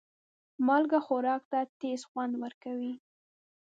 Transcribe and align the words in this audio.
مالګه 0.65 0.99
خوراک 1.05 1.41
ته 1.51 1.59
تیز 1.79 2.01
خوند 2.09 2.33
ورکوي. 2.43 2.93